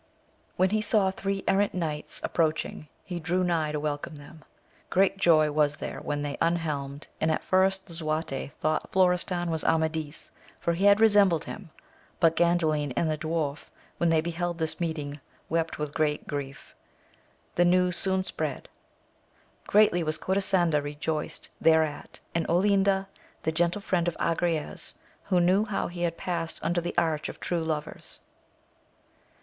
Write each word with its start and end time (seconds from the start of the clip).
When 0.55 0.71
he 0.71 0.81
saw 0.81 1.11
three 1.11 1.43
errant 1.47 1.75
knights 1.75 2.23
ap 2.23 2.33
proaching, 2.33 2.87
he 3.03 3.19
drew 3.19 3.43
nigh 3.43 3.71
to 3.71 3.79
welcome 3.79 4.15
them. 4.15 4.43
Great 4.89 5.17
joy 5.19 5.51
was 5.51 5.77
there 5.77 5.99
when 6.01 6.23
they 6.23 6.37
unhelmed, 6.41 7.07
and 7.21 7.29
at 7.29 7.43
first 7.43 7.87
Lisuarte 7.87 8.47
thought 8.59 8.91
Florestan 8.91 9.51
was 9.51 9.63
Amadis, 9.63 10.31
for 10.59 10.73
he 10.73 10.85
much 10.85 10.97
resembled 10.99 11.45
him; 11.45 11.69
but 12.19 12.35
Gandalin 12.35 12.93
and 12.97 13.11
the 13.11 13.17
dwarf, 13.19 13.69
when 13.99 14.09
they 14.09 14.21
beheld 14.21 14.57
this 14.57 14.79
meeting, 14.79 15.19
wept 15.49 15.77
with 15.77 15.93
great 15.93 16.25
grief. 16.25 16.73
The 17.53 17.63
news 17.63 17.95
soon 17.95 18.23
spread: 18.23 18.69
greatly 19.67 20.01
was 20.01 20.17
Corisanda 20.17 20.81
rejoiced 20.81 21.49
thereat, 21.63 22.21
and 22.33 22.47
Olinda, 22.49 23.05
the 23.43 23.51
gentle 23.51 23.81
friend 23.83 24.07
of 24.07 24.17
Agrayes, 24.17 24.95
who 25.25 25.39
knew 25.39 25.63
how 25.65 25.89
he 25.89 26.01
had 26.01 26.17
passed 26.17 26.57
under 26.63 26.81
the 26.81 26.97
arch 26.97 27.29
of 27.29 27.39
true 27.39 27.63
lovers. 27.63 28.19